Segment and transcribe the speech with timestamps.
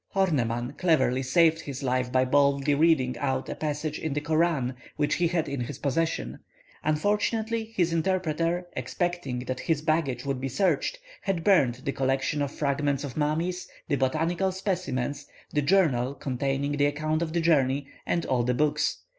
[0.15, 5.13] Horneman cleverly saved his life by boldly reading out a passage in the Koran which
[5.13, 6.39] he had in his possession.
[6.83, 12.51] Unfortunately, his interpreter, expecting that his baggage would be searched, had burned the collection of
[12.51, 18.25] fragments of mummies, the botanical specimens, the journal containing the account of the journey, and
[18.25, 19.03] all the books.